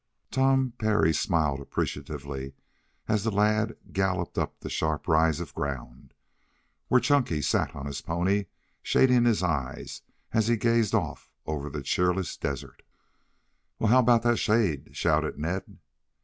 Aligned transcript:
Tom 0.31 0.73
Parry 0.79 1.13
smiled 1.13 1.59
appreciatively 1.61 2.55
as 3.07 3.23
the 3.23 3.29
lad 3.29 3.77
galloped 3.91 4.35
up 4.35 4.59
the 4.59 4.67
sharp 4.67 5.07
rise 5.07 5.39
of 5.39 5.53
ground, 5.53 6.15
where 6.87 6.99
Chunky 6.99 7.39
sat 7.39 7.75
on 7.75 7.85
his 7.85 8.01
pony, 8.01 8.45
shading 8.81 9.25
his 9.25 9.43
eyes 9.43 10.01
as 10.31 10.47
he 10.47 10.57
gazed 10.57 10.95
off 10.95 11.29
over 11.45 11.69
the 11.69 11.83
cheerless 11.83 12.35
desert. 12.35 12.81
"Well, 13.77 13.91
how 13.91 13.99
about 13.99 14.23
that 14.23 14.37
shade?" 14.37 14.95
shouted 14.97 15.37
Ned. 15.37 15.77